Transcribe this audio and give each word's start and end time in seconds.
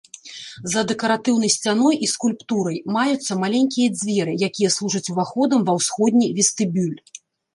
За 0.73 0.81
дэкаратыўнай 0.91 1.51
сцяной 1.55 1.95
і 2.05 2.09
скульптурай 2.13 2.79
маюцца 2.95 3.37
маленькія 3.43 3.87
дзверы, 3.99 4.33
якія 4.49 4.69
служыць 4.79 5.05
уваходам 5.17 5.59
ва 5.67 5.73
ўсходні 5.81 6.33
вестыбюль. 6.39 6.97